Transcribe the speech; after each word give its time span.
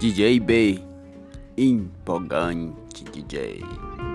DJ 0.00 0.40
B, 0.40 0.80
empolgante 1.58 3.04
DJ. 3.12 4.09